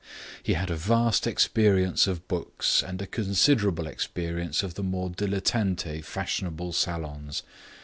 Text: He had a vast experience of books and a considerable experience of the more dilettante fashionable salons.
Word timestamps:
He 0.41 0.53
had 0.53 0.71
a 0.71 0.75
vast 0.75 1.27
experience 1.27 2.07
of 2.07 2.27
books 2.27 2.81
and 2.81 2.99
a 2.99 3.05
considerable 3.05 3.85
experience 3.85 4.63
of 4.63 4.73
the 4.73 4.81
more 4.81 5.11
dilettante 5.11 6.03
fashionable 6.03 6.73
salons. 6.73 7.43